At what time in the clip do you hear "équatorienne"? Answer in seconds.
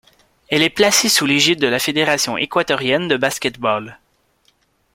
2.35-3.07